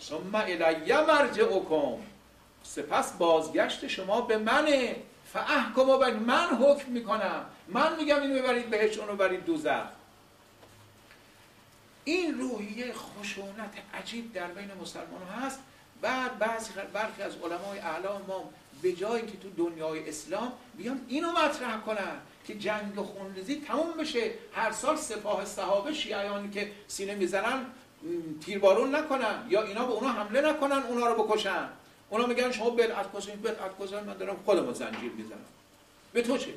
ثم 0.00 0.34
الی 0.34 0.92
مرجعکم. 1.08 1.98
سپس 2.74 3.12
بازگشت 3.12 3.86
شما 3.86 4.20
به 4.20 4.38
منه. 4.38 4.96
فاحکم 5.32 5.90
و 5.90 5.98
من 6.26 6.46
حکم 6.46 6.92
می‌کنم. 6.92 7.44
من 7.68 7.96
میگم 7.96 8.22
اینو 8.22 8.42
ببرید 8.42 8.70
بهش 8.70 8.98
اونو 8.98 9.12
ببرید 9.12 9.44
دوزخ. 9.44 9.86
این 12.04 12.40
روحیه 12.40 12.92
خشونت 12.92 13.74
عجیب 13.94 14.32
در 14.32 14.46
بین 14.46 14.70
مسلمان 14.82 15.22
هست. 15.42 15.60
بعد 16.00 16.38
بعضی 16.38 16.70
برخی 16.92 17.22
از 17.22 17.32
علمای 17.36 17.78
اعلام 17.78 18.22
ما 18.28 18.50
به 18.82 18.92
جایی 18.92 19.26
که 19.26 19.36
تو 19.36 19.50
دنیای 19.50 20.08
اسلام 20.08 20.52
بیان 20.76 21.00
اینو 21.08 21.32
مطرح 21.32 21.80
کنن 21.80 22.16
که 22.46 22.54
جنگ 22.54 22.96
خونریزی 22.96 23.64
تموم 23.68 23.92
بشه. 23.92 24.30
هر 24.52 24.72
سال 24.72 24.96
سپاه 24.96 25.44
صحابه 25.44 25.94
شیعیانی 25.94 26.50
که 26.50 26.72
سینه 26.88 27.14
می‌زنن 27.14 27.66
تیربارون 28.44 28.94
نکنن 28.94 29.46
یا 29.48 29.62
اینا 29.62 29.86
به 29.86 29.92
اونا 29.92 30.08
حمله 30.08 30.40
نکنن 30.40 30.82
اونا 30.88 31.06
رو 31.06 31.24
بکشن. 31.24 31.68
اونا 32.10 32.26
میگن 32.26 32.52
شما 32.52 32.70
بدعت 32.70 33.12
گذارید 33.12 33.42
بدعت 33.42 33.78
گذار 33.78 34.02
من 34.02 34.14
دارم 34.14 34.36
خودم 34.44 34.72
زنجیر 34.72 35.12
می‌زنم. 35.12 35.38
به 36.12 36.22
تو 36.22 36.38
چه؟ 36.38 36.54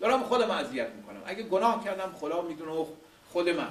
دارم 0.00 0.22
خودم 0.22 0.50
اذیت 0.50 0.88
می‌کنم. 0.88 1.22
اگه 1.26 1.42
گناه 1.42 1.84
کردم 1.84 2.14
خدا 2.20 2.42
می‌دونه 2.42 2.86
خود 3.32 3.48
من. 3.48 3.68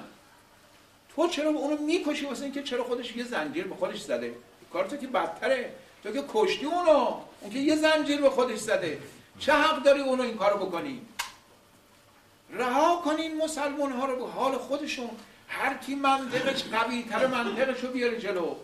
تو 1.15 1.27
چرا 1.27 1.49
اونو 1.49 1.77
می‌کشی 1.77 2.25
واسه 2.25 2.43
اینکه 2.43 2.63
چرا 2.63 2.83
خودش 2.83 3.15
یه 3.15 3.23
زنجیر 3.23 3.67
به 3.67 3.75
خودش 3.75 4.01
زده؟ 4.01 4.35
کار 4.73 4.87
تو 4.87 4.97
که 4.97 5.07
بدتره. 5.07 5.73
تو 6.03 6.11
که 6.11 6.23
کشتی 6.33 6.65
اونو. 6.65 7.17
اون 7.41 7.51
که 7.53 7.59
یه 7.59 7.75
زنجیر 7.75 8.21
به 8.21 8.29
خودش 8.29 8.59
زده. 8.59 9.01
چه 9.39 9.53
حق 9.53 9.83
داری 9.83 10.01
اونو 10.01 10.23
این 10.23 10.37
کارو 10.37 10.65
بکنی؟ 10.65 11.01
رها 12.49 13.01
کنین 13.05 13.37
مسلمان 13.37 13.91
ها 13.91 14.05
رو 14.05 14.15
به 14.25 14.31
حال 14.31 14.57
خودشون. 14.57 15.09
هر 15.47 15.77
کی 15.77 15.95
منطقش 15.95 16.63
قوی 16.63 17.03
تر 17.03 17.27
منطقش 17.27 17.85
بیاره 17.85 18.19
جلو. 18.19 18.55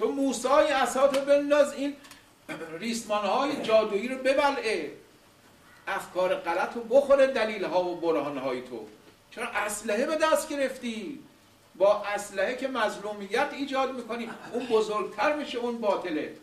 تو 0.00 0.12
موسای 0.12 0.72
اساتو 0.72 1.20
بنداز 1.20 1.72
این 1.72 1.96
ریسمان 2.78 3.24
های 3.24 3.62
جادویی 3.62 4.08
رو 4.08 4.18
ببلعه. 4.18 4.92
افکار 5.86 6.34
غلط 6.34 6.74
رو 6.74 6.82
بخوره 6.82 7.26
دلیل 7.26 7.64
ها 7.64 7.84
و 7.84 8.00
برهان 8.00 8.38
های 8.38 8.62
تو. 8.62 8.86
چرا 9.30 9.48
اسلحه 9.48 10.06
به 10.06 10.16
دست 10.16 10.48
گرفتی؟ 10.48 11.18
با 11.74 12.04
اسلحه 12.04 12.56
که 12.56 12.68
مظلومیت 12.68 13.48
ایجاد 13.52 13.96
می‌کنی 13.96 14.30
اون 14.52 14.66
بزرگتر 14.66 15.36
میشه 15.36 15.58
اون 15.58 15.78
باطله. 15.78 16.34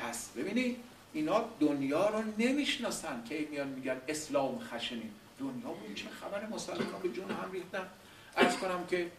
پس 0.00 0.28
ببینید 0.36 0.76
اینا 1.12 1.44
دنیا 1.60 2.08
رو 2.08 2.22
نمی‌شناسن. 2.38 3.24
که 3.28 3.48
میان 3.50 3.68
میگن 3.68 3.96
اسلام 4.08 4.58
خشنی. 4.58 5.10
دنیا 5.40 5.68
بود 5.68 5.94
چه 5.94 6.08
خبر 6.20 6.46
مسلمان 6.46 7.02
به 7.02 7.08
جون 7.08 7.30
هم 7.30 7.52
ریختن؟ 7.52 7.86
از 8.36 8.56
کنم 8.56 8.86
که 8.90 9.10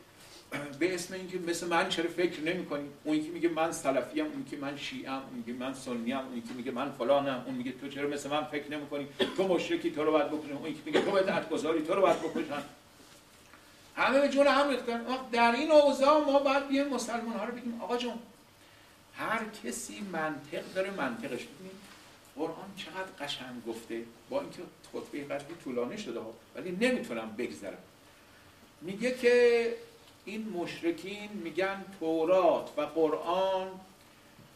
به 0.80 0.94
اسم 0.96 1.14
اینکه 1.14 1.40
مثل 1.40 1.68
من 1.68 1.90
چرا 1.90 2.10
فکر 2.10 2.42
نمی 2.42 2.66
کنی 2.66 2.90
اون 3.04 3.24
که 3.24 3.30
میگه 3.30 3.50
من 3.50 3.72
سلفی 3.72 4.22
ام 4.22 4.28
اون 4.28 4.46
که 4.52 4.58
من 4.58 4.78
شیعه 4.78 5.12
ام 5.12 5.24
اون 5.32 5.44
که 5.46 5.54
من 5.54 5.74
سنی 5.74 6.14
ام 6.14 6.26
اون 6.26 6.42
که 6.42 6.54
میگه 6.54 6.72
من 6.72 6.92
فلانم 6.92 7.44
اون 7.46 7.56
میگه 7.56 7.72
تو 7.72 7.88
چرا 7.88 8.10
مثل 8.10 8.30
من 8.30 8.44
فکر 8.44 8.72
نمی 8.72 8.88
کنی 8.88 9.08
تو 9.38 9.48
مشرکی 9.48 9.92
تو 9.92 10.04
رو 10.04 10.12
باید 10.12 10.28
بکنی 10.28 10.52
اون 10.52 10.74
که 10.74 10.80
میگه 10.86 11.02
تو 11.02 11.12
باید 11.12 11.50
گذاری 11.50 11.82
تو 11.82 11.94
رو 11.94 12.02
باید 12.02 12.20
بکشن. 12.20 12.64
همه 13.96 14.22
به 14.22 14.30
جون 14.30 14.48
هم 14.48 14.70
ریختن. 14.70 15.06
در 15.32 15.52
این 15.52 15.72
اوضاع 15.72 16.26
ما 16.26 16.40
باید 16.40 16.68
بیایم 16.68 16.88
مسلمان 16.88 17.38
ها 17.38 17.46
رو 17.46 17.52
بگیم 17.52 17.82
آقا 17.82 17.98
جون 17.98 18.20
هر 19.16 19.42
کسی 19.64 20.02
منطق 20.12 20.74
داره 20.76 20.92
منطقش. 20.92 21.30
ببینید 21.30 21.84
قرآن 22.36 22.70
چقدر 22.78 23.26
قشنگ 23.26 23.66
گفته. 23.68 24.04
با 24.30 24.42
اینکه 24.42 24.62
خطبه 24.94 25.24
قدری 25.24 25.56
طولانی 25.64 25.98
شده 25.98 26.20
ولی 26.56 26.72
نمی‌تونم 26.72 27.36
بگذرم. 27.38 27.78
میگه 28.82 29.16
که 29.16 29.76
این 30.26 30.50
مشرکین 30.50 31.30
میگن 31.34 31.86
تورات 32.00 32.70
و 32.78 32.82
قرآن 32.82 33.68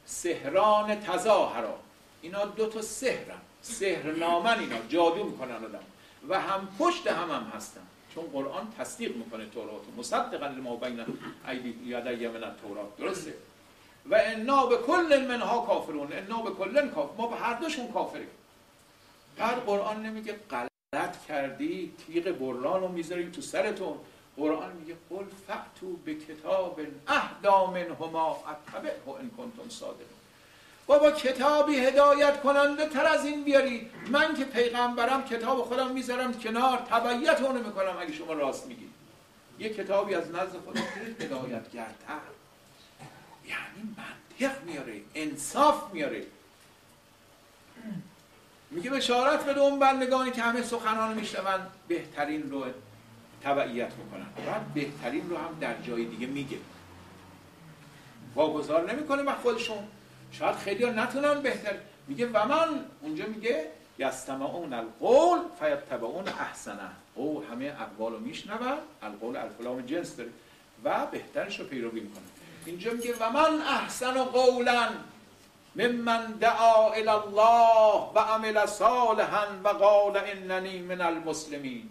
سهران 0.05 0.99
تظاهرا 0.99 1.79
اینا 2.21 2.45
دو 2.45 2.67
تا 2.67 2.81
سهرن 2.81 3.41
سهرنامن 3.61 4.59
اینا. 4.59 4.75
جادو 4.89 5.23
می‌کنن 5.23 5.55
آدم. 5.55 5.79
و 6.29 6.39
هم 6.41 6.67
پشت 6.79 7.07
هم 7.07 7.31
هم 7.31 7.51
هستن. 7.55 7.81
چون 8.15 8.25
قرآن 8.25 8.73
تصدیق 8.79 9.15
می‌کنه 9.15 9.45
تورات 9.45 9.81
مصدقا 9.97 10.47
لما 10.47 10.75
بین 10.75 11.05
ایدی 11.47 11.69
یدی 11.69 12.27
من 12.27 12.39
تورات 12.61 12.97
درسته؟ 12.97 13.33
و 14.09 14.21
انا 14.25 14.65
به 14.65 14.77
کل 14.77 15.25
منها 15.27 15.61
کافرون. 15.61 16.13
انا 16.13 16.41
به 16.41 16.51
کل 16.51 16.89
کافر 16.89 17.13
ما 17.17 17.27
به 17.27 17.35
هر 17.35 17.53
دوشون 17.53 17.91
کافریم. 17.91 18.27
بعد 19.37 19.65
قرآن 19.65 20.05
نمیگه 20.05 20.35
غلط 20.51 21.25
کردی 21.27 21.93
تیغ 22.07 22.23
بران 22.23 22.81
رو 22.81 22.87
می‌ذاریم 22.87 23.31
تو 23.31 23.41
سرتون. 23.41 23.97
قرآن 24.37 24.71
میگه 24.71 24.95
قل 25.09 25.25
فعتو 25.47 25.97
به 26.05 26.15
کتاب 26.15 26.79
اهدا 27.07 27.65
منهما 27.65 28.43
اتبعه 28.51 28.95
ان 29.19 29.29
کنتم 29.37 29.69
صادقین. 29.69 30.07
بابا 30.87 31.11
کتابی 31.11 31.75
هدایت 31.75 32.41
کننده 32.41 32.89
تر 32.89 33.05
از 33.05 33.25
این 33.25 33.43
بیاری. 33.43 33.89
من 34.11 34.35
که 34.35 34.45
پیغمبرم 34.45 35.23
کتاب 35.23 35.57
خودم 35.57 35.91
می‌ذارم 35.91 36.33
کنار 36.33 36.77
تبعیت 36.77 37.41
اونو 37.41 37.63
می‌کنم 37.63 37.97
اگه 37.99 38.13
شما 38.13 38.33
راست 38.33 38.67
میگید. 38.67 38.91
یه 39.59 39.69
کتابی 39.69 40.15
از 40.15 40.31
نزد 40.31 40.57
خودم 40.65 40.81
هدایتگرتر. 41.19 42.19
یعنی 43.47 43.95
منطق 43.97 44.63
میاره 44.63 45.01
انصاف 45.15 45.93
میاره. 45.93 46.23
میگه 48.71 48.89
بشارت 48.89 49.45
بده 49.45 49.59
اون 49.59 49.79
بندگانی 49.79 50.31
که 50.31 50.41
همه 50.41 50.63
سخنان 50.63 51.13
میشنون 51.13 51.67
بهترین 51.87 52.51
رو 52.51 52.65
تبعیت 53.47 53.91
می‌کنن 53.93 54.25
بعد 54.47 54.73
بهترین 54.73 55.29
رو 55.29 55.37
هم 55.37 55.57
در 55.61 55.81
جای 55.81 56.05
دیگه 56.05 56.27
میگه. 56.27 56.57
واگذار 58.35 58.93
نمی‌کنه 58.93 59.21
و 59.21 59.35
خودشون. 59.35 59.77
شاید 60.31 60.55
خیلی 60.55 60.83
ها 60.83 60.91
نتونن 60.91 61.41
بهتر. 61.41 61.73
میگه 62.07 62.27
و 62.27 62.45
من 62.47 62.85
اونجا 63.01 63.25
میگه 63.25 63.65
یستمعون 63.99 64.73
القول 64.73 65.39
فیتبعون 65.59 66.27
احسنه. 66.27 66.89
او 67.15 67.43
همه 67.51 67.65
اقوال 67.79 68.11
رو 68.11 68.19
میشنون 68.19 68.77
القول 69.01 69.37
الفلام 69.37 69.81
جنس 69.81 70.15
داره. 70.15 70.29
و 70.83 71.05
بهترش 71.05 71.59
رو 71.59 71.65
پیروی 71.65 71.99
می‌کنه. 71.99 72.23
اینجا 72.65 72.91
میگه 72.91 73.13
و 73.19 73.29
من 73.29 73.61
احسن 73.61 74.23
قولا 74.23 74.89
ممن 75.75 76.25
دعا 76.25 76.91
الله 76.93 78.11
و 78.15 78.19
عمل 78.19 78.65
صالحا 78.65 79.45
و 79.63 79.67
قال 79.67 80.17
اننی 80.17 80.81
من 80.81 81.01
المسلمین. 81.01 81.89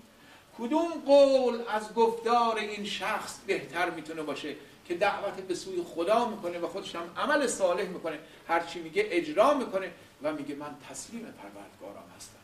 کدوم 0.58 0.88
قول 1.06 1.60
از 1.68 1.94
گفتار 1.94 2.56
این 2.56 2.84
شخص 2.84 3.38
بهتر 3.46 3.90
می‌تونه 3.90 4.22
باشه 4.22 4.56
که 4.88 4.94
دعوت 4.94 5.34
به 5.34 5.54
سوی 5.54 5.82
خدا 5.82 6.28
می‌کنه 6.28 6.58
و 6.58 6.68
خودش 6.68 6.94
هم 6.94 7.10
عمل 7.16 7.46
صالح 7.46 7.88
می‌کنه؟ 7.88 8.18
هرچی 8.48 8.78
میگه 8.80 9.06
اجرا 9.10 9.54
می‌کنه 9.54 9.90
و 10.22 10.32
میگه 10.32 10.54
من 10.54 10.74
تسلیم 10.90 11.20
پروردگارم 11.20 12.04
هستم. 12.16 12.36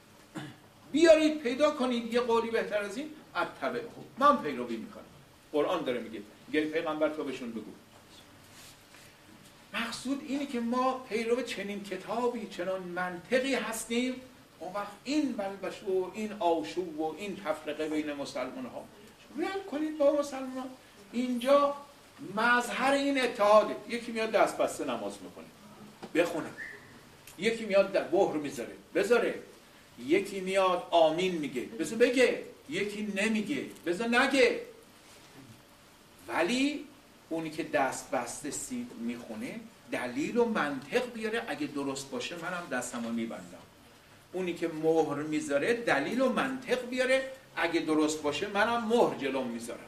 بیارید 0.92 1.38
پیدا 1.38 1.70
کنید 1.70 2.14
یه 2.14 2.20
قولی 2.20 2.50
بهتر 2.50 2.82
از 2.82 2.96
این؟ 2.96 3.10
اتبع 3.36 3.80
من 4.18 4.42
پیروی 4.42 4.76
می‌کنم. 4.76 5.04
قرآن 5.52 5.84
داره 5.84 6.00
میگه. 6.00 6.22
میگه 6.48 6.66
پیغمبر 6.66 7.08
تو 7.08 7.24
بهشون 7.24 7.52
بگو. 7.52 7.70
مقصود 9.74 10.24
اینه 10.28 10.46
که 10.46 10.60
ما 10.60 11.04
پیرو 11.08 11.42
چنین 11.42 11.84
کتابی 11.84 12.46
چنان 12.46 12.82
منطقی 12.82 13.54
هستیم 13.54 14.14
اون 14.62 14.72
وقت 14.74 14.92
این 15.04 15.32
بلبش 15.32 15.82
و 15.82 16.10
این 16.14 16.32
آشوب 16.32 17.00
و 17.00 17.14
این 17.18 17.36
تفرقه 17.36 17.88
بین 17.88 18.12
مسلمان 18.12 18.66
ها 18.66 18.84
ریل 19.38 19.62
کنید 19.70 19.98
با 19.98 20.12
مسلمان 20.12 20.70
اینجا 21.12 21.76
مظهر 22.36 22.92
این 22.92 23.20
اتحاده 23.20 23.76
یکی 23.88 24.12
میاد 24.12 24.30
دست 24.30 24.56
بسته 24.56 24.84
نماز 24.84 25.12
می‌کنه 25.22 25.44
بخونه. 26.14 26.48
یکی 27.38 27.64
میاد 27.64 27.92
در 27.92 28.04
بحر 28.04 28.36
می‌ذاره. 28.36 28.72
بذاره. 28.94 29.34
یکی 30.06 30.40
میاد 30.40 30.88
آمین 30.90 31.32
میگه. 31.32 31.62
بذار 31.62 31.98
بگه. 31.98 32.42
یکی 32.68 33.12
نمیگه. 33.16 33.66
بذار 33.86 34.08
نگه. 34.08 34.60
ولی 36.28 36.84
اونی 37.28 37.50
که 37.50 37.62
دست 37.62 38.10
بسته 38.10 38.50
سید 38.50 38.92
می‌خونه 38.98 39.60
دلیل 39.92 40.36
و 40.36 40.44
منطق 40.44 41.12
بیاره. 41.12 41.42
اگه 41.48 41.66
درست 41.66 42.10
باشه 42.10 42.36
منم 42.36 42.66
دستمو 42.72 43.08
میبندم. 43.08 43.61
اونی 44.32 44.54
که 44.54 44.68
مهر 44.68 45.14
می‌ذاره 45.14 45.74
دلیل 45.74 46.20
و 46.20 46.28
منطق 46.28 46.88
بیاره. 46.88 47.30
اگه 47.56 47.80
درست 47.80 48.22
باشه 48.22 48.46
منم 48.46 48.84
مهر 48.84 49.14
جلوم 49.18 49.46
می‌ذارم. 49.46 49.80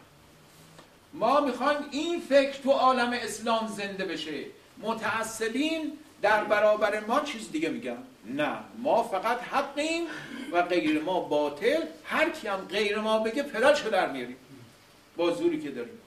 ما 1.12 1.40
می‌خوایم 1.40 1.78
این 1.90 2.20
فکر 2.20 2.62
تو 2.62 2.70
عالم 2.70 3.10
اسلام 3.12 3.66
زنده 3.66 4.04
بشه. 4.04 4.44
متعصبین 4.82 5.92
در 6.22 6.44
برابر 6.44 7.00
ما 7.00 7.20
چیز 7.20 7.52
دیگه 7.52 7.68
میگن. 7.68 7.98
نه 8.26 8.56
ما 8.78 9.02
فقط 9.02 9.42
حقیم 9.42 10.04
و 10.52 10.62
غیر 10.62 11.02
ما 11.02 11.20
باطل. 11.20 11.82
هر 12.04 12.30
کی 12.30 12.48
هم 12.48 12.56
غیر 12.56 12.98
ما 12.98 13.18
بگه 13.18 13.42
پدرشو 13.42 13.90
در 13.90 14.12
میاریم. 14.12 14.36
با 15.16 15.30
زوری 15.30 15.60
که 15.60 15.70
داریم. 15.70 15.98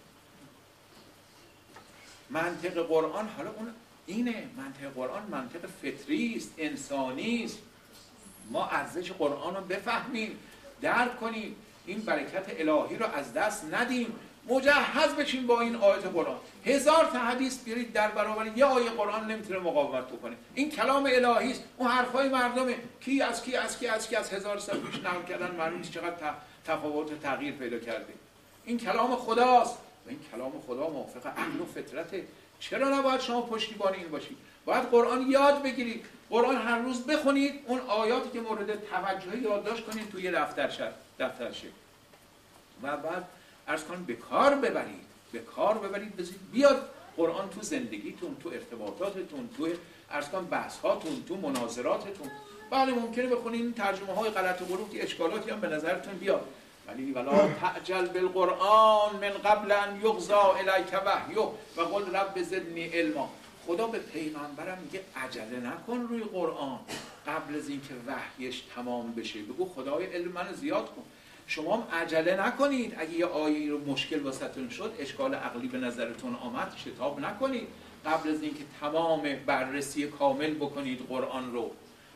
منطق 2.29 2.87
قرآن 2.87 3.29
حالا 3.37 3.49
اون 3.49 3.73
اینه. 4.05 4.43
منطق 4.57 4.93
قرآن 4.95 5.23
منطق 5.31 5.59
فطری 5.81 6.33
است 6.37 6.53
انسانی 6.57 7.43
است 7.43 7.57
ما 8.51 8.65
ارزش 8.65 9.11
قرآن 9.11 9.55
رو 9.55 9.61
بفهمیم 9.61 10.39
درک 10.81 11.19
کنیم. 11.19 11.55
این 11.85 11.99
برکت 11.99 12.45
الهی 12.49 12.97
رو 12.97 13.05
از 13.05 13.33
دست 13.33 13.73
ندیم. 13.73 14.15
مجهز 14.49 15.13
بشین 15.19 15.47
با 15.47 15.61
این 15.61 15.75
آیت 15.75 16.05
قرآن. 16.05 16.37
هزار 16.65 17.05
تا 17.05 17.19
حدیث 17.19 17.63
بیارید 17.63 17.93
در 17.93 18.11
برابر 18.11 18.57
یه 18.57 18.65
آیه 18.65 18.89
قرآن 18.89 19.31
نمی‌تونه 19.31 19.59
مقاومت 19.59 20.07
بکنه. 20.07 20.35
این 20.53 20.71
کلام 20.71 21.05
الهی 21.05 21.51
است. 21.51 21.63
اون 21.77 21.91
حرفای 21.91 22.29
مردمه. 22.29 22.75
کی 23.01 23.21
از 23.21 23.43
کی 23.43 23.55
از 23.55 23.79
کی 23.79 23.87
از 23.87 24.09
کی 24.09 24.15
از 24.15 24.33
هزار 24.33 24.57
سال 24.57 24.79
پیش 24.79 24.99
نقل 24.99 25.23
کردن 25.29 25.55
معلوم 25.55 25.81
چقدر 25.81 26.33
تفاوت 26.65 27.21
تغییر 27.21 27.53
پیدا 27.53 27.79
کرده. 27.79 28.13
این 28.65 28.77
کلام 28.77 29.15
خداست. 29.15 29.77
و 30.05 30.09
این 30.09 30.19
کلام 30.31 30.51
خدا 30.67 30.89
موافق 30.89 31.27
عقل 31.27 31.61
و 31.61 31.65
فطرته. 31.65 32.23
چرا 32.59 32.99
نباید 32.99 33.21
شما 33.21 33.41
پشتیبان 33.41 33.93
این 33.93 34.07
باشید؟ 34.07 34.37
باید 34.65 34.83
قرآن 34.83 35.31
یاد 35.31 35.63
بگیرید. 35.63 36.05
قرآن 36.29 36.55
هر 36.55 36.79
روز 36.79 37.05
بخونید 37.05 37.53
اون 37.67 37.79
آیاتی 37.79 38.29
که 38.29 38.41
مورد 38.41 38.89
توجه 38.89 39.37
یادداشت 39.43 39.85
کنید 39.85 40.11
توی 40.11 40.31
دفتر 40.31 40.69
شد 40.69 40.93
دفتر 41.19 41.51
شد. 41.51 41.71
و 42.83 42.97
بعد 42.97 43.27
ارز 43.67 43.83
کنید 43.83 44.05
به 44.05 44.15
کار 44.15 44.55
ببرید 44.55 45.07
به 45.31 45.39
کار 45.39 45.77
ببرید. 45.77 46.15
بزید 46.15 46.39
بیاد 46.51 46.89
قرآن 47.17 47.49
تو 47.49 47.61
زندگیتون 47.61 48.37
تو 48.43 48.49
ارتباطاتتون 48.49 49.49
تو 49.57 49.67
ارز 50.11 50.29
کن 50.29 50.45
بحث 50.45 50.77
هاتون 50.77 51.23
تو 51.27 51.35
مناظراتتون. 51.35 52.31
بله 52.71 52.93
ممکنه 52.93 53.27
بخونید 53.27 53.75
ترجمه 53.75 54.13
های 54.13 54.29
غلط 54.29 54.61
و 54.61 54.65
غلوطی 54.65 55.01
اشکالاتی 55.01 55.51
هم 55.51 55.59
به 55.59 55.67
نظرتون 55.67 56.13
بیاد. 56.13 56.47
ولی 56.87 57.11
ولا 57.11 57.49
تعجل 57.61 58.05
بالقرآن 58.07 59.15
من 59.15 59.29
قبل 59.29 59.71
ان 59.71 60.01
یغزا 60.03 60.55
الیک 60.55 60.93
وحیو 61.05 61.41
و 61.77 61.81
قل 61.81 62.15
رب 62.15 62.41
زدنی 62.43 62.85
علما. 62.85 63.29
خدا 63.67 63.87
به 63.87 63.99
پیغمبرم 63.99 64.77
میگه 64.83 65.01
عجله 65.15 65.59
نکن 65.59 66.07
روی 66.09 66.23
قرآن. 66.23 66.79
قبل 67.27 67.55
از 67.55 67.69
اینکه 67.69 67.93
وحیش 68.07 68.63
تمام 68.75 69.11
بشه. 69.11 69.41
بگو 69.41 69.65
خدای 69.65 70.05
علم 70.05 70.31
من 70.31 70.53
زیاد 70.53 70.85
کن. 70.85 71.03
شما 71.47 71.75
هم 71.75 71.99
عجله 72.01 72.47
نکنید. 72.47 72.95
اگه 72.97 73.13
یه 73.13 73.25
آیه 73.25 73.71
رو 73.71 73.91
مشکل 73.91 74.19
واسهتون 74.19 74.69
شد 74.69 74.93
اشکال 74.99 75.35
عقلی 75.35 75.67
به 75.67 75.77
نظرتون 75.77 76.35
آمد 76.35 76.73
شتاب 76.85 77.19
نکنید. 77.19 77.67
قبل 78.05 78.29
از 78.29 78.41
اینکه 78.41 78.63
تمام 78.81 79.35
بررسی 79.45 80.07
کامل 80.07 80.53
بکنید 80.53 81.07
قرآن 81.09 81.53
رو. 81.53 81.71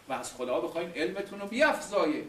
و 0.09 0.13
از 0.13 0.33
خدا 0.33 0.61
بخواین 0.61 0.91
علمتون 0.95 1.39
رو 1.39 1.47
بیافزایه 1.47 2.23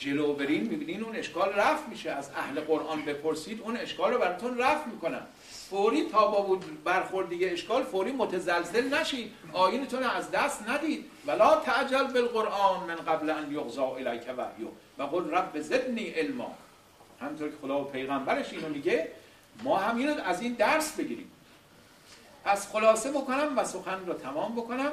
جلو 0.00 0.32
برین 0.32 0.62
می‌بینین 0.62 1.04
اون 1.04 1.16
اشکال 1.16 1.52
رفت 1.52 1.88
میشه. 1.88 2.10
از 2.10 2.30
اهل 2.36 2.60
قرآن 2.60 3.02
بپرسید 3.02 3.60
اون 3.60 3.76
اشکال 3.76 4.12
رو 4.12 4.18
براتون 4.18 4.58
رفت 4.58 4.86
می‌کنن. 4.86 5.22
فوری 5.70 6.08
تا 6.08 6.26
با 6.26 6.58
برخوردی 6.84 7.44
اشکال 7.44 7.82
فوری 7.82 8.12
متزلزل 8.12 8.94
نشید 8.94 9.32
آینتون 9.52 10.02
از 10.02 10.30
دست 10.30 10.68
ندید. 10.68 11.10
ولا 11.26 11.56
تعجل 11.56 12.04
بالقرآن 12.04 12.86
من 12.86 12.94
قبل 12.96 13.30
ان 13.30 13.52
یغزا 13.52 13.96
الیک 13.96 14.22
وحیو 14.36 14.68
و 14.98 15.02
قل 15.02 15.30
رب 15.30 15.60
زدنی 15.60 16.06
علما. 16.06 16.54
همطور 17.20 17.48
که 17.48 17.56
خدا 17.62 17.80
و 17.80 17.84
پیغمبرش 17.84 18.52
اینو 18.52 18.68
میگه 18.68 19.08
ما 19.62 19.76
هم 19.76 19.96
اینو 19.96 20.22
از 20.24 20.42
این 20.42 20.52
درس 20.52 20.92
بگیریم. 20.92 21.30
از 22.44 22.68
خلاصه 22.68 23.10
بکنم 23.10 23.58
و 23.58 23.64
سخن 23.64 24.06
رو 24.06 24.14
تمام 24.14 24.52
بکنم. 24.52 24.92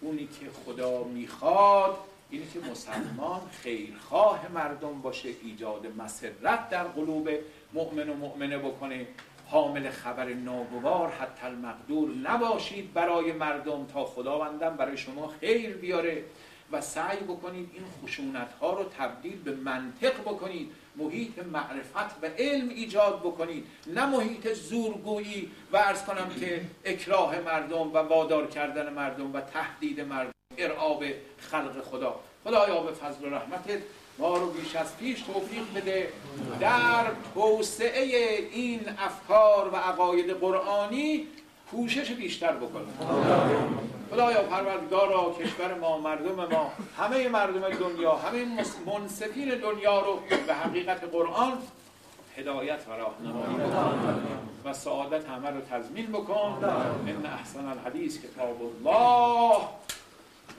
اونی 0.00 0.28
که 0.40 0.46
خدا 0.64 1.04
می‌خواد 1.04 1.96
اینه 2.30 2.44
که 2.54 2.60
مسلمان 2.70 3.40
خیرخواه 3.62 4.48
مردم 4.54 5.00
باشه 5.00 5.28
ایجاد 5.42 5.86
مسرت 5.98 6.68
در 6.68 6.84
قلوب 6.84 7.30
مؤمن 7.72 8.08
و 8.08 8.14
مؤمنه 8.14 8.58
بکنه. 8.58 9.06
حامل 9.50 9.90
خبر 9.90 10.34
ناگوار 10.34 11.12
حتی 11.12 11.46
المقدور 11.46 12.10
نباشید 12.10 12.92
برای 12.92 13.32
مردم 13.32 13.86
تا 13.86 14.04
خداوندم 14.04 14.76
برای 14.76 14.96
شما 14.96 15.28
خیر 15.40 15.76
بیاره 15.76 16.24
و 16.72 16.80
سعی 16.80 17.16
بکنید 17.16 17.70
این 17.72 17.84
خشونت 18.02 18.52
ها 18.52 18.72
رو 18.72 18.84
تبدیل 18.98 19.42
به 19.42 19.54
منطق 19.54 20.20
بکنید 20.20 20.70
محیط 20.96 21.38
معرفت 21.38 22.22
و 22.22 22.26
علم 22.38 22.68
ایجاد 22.68 23.20
بکنید. 23.20 23.66
نه 23.86 24.06
محیط 24.06 24.52
زورگویی 24.52 25.50
و 25.72 25.76
ارز 25.76 26.04
کنم 26.04 26.28
که 26.40 26.60
اکراه 26.84 27.40
مردم 27.40 27.92
و 27.92 27.98
وادار 27.98 28.46
کردن 28.46 28.92
مردم 28.92 29.34
و 29.34 29.40
تهدید 29.40 30.00
مردم. 30.00 30.37
ارعاب 30.58 31.04
خلق 31.38 31.84
خدا. 31.90 32.14
خدایا 32.44 32.80
به 32.80 32.92
فضل 32.92 33.26
و 33.26 33.34
رحمتت 33.34 33.78
ما 34.18 34.36
رو 34.36 34.50
بیش 34.50 34.76
از 34.76 34.96
پیش 34.96 35.20
توفیق 35.20 35.62
بده. 35.74 36.08
در 36.60 37.04
توسعه 37.34 38.04
این 38.52 38.80
افکار 38.98 39.68
و 39.72 39.76
عقاید 39.76 40.30
قرآنی 40.30 41.26
کوشش 41.70 42.10
بیشتر 42.10 42.52
بکنیم 42.52 42.94
خدایا 44.10 44.42
پروردگارا 44.42 45.34
کشور 45.40 45.74
ما 45.74 45.98
مردم 45.98 46.34
ما 46.34 46.72
همه 46.98 47.28
مردم 47.28 47.68
دنیا 47.68 48.16
همه 48.16 48.46
منصفین 48.86 49.48
دنیا 49.48 50.00
رو 50.00 50.18
به 50.46 50.54
حقیقت 50.54 51.04
قرآن 51.04 51.52
هدایت 52.36 52.80
و 52.88 52.92
راهنمایی 52.92 53.72
و 54.64 54.72
سعادت 54.72 55.28
همه 55.28 55.50
رو 55.50 55.60
تضمین 55.60 56.06
بکن. 56.06 56.64
ان 57.06 57.26
احسن 57.26 57.66
الحدیث 57.66 58.18
کتاب 58.18 58.58
الله. 58.62 59.56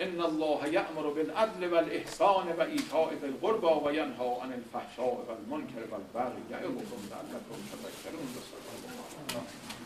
إن 0.01 0.21
الله 0.21 0.65
يأمر 0.65 1.09
بالعدل 1.09 1.73
والإحسان 1.73 2.47
وإيتاء 2.57 3.13
ذي 3.21 3.27
القربى 3.27 3.85
وينهى 3.85 4.38
عن 4.41 4.53
الفحشاء 4.53 5.25
والمنكر 5.27 5.83
والبغي 5.91 6.41
يعظكم 6.51 6.99
لعلكم 7.12 7.57
تذكرون. 7.71 8.27
صلى 8.35 8.59
الله 8.75 9.05
عليه 9.19 9.39
وسلم 9.39 9.78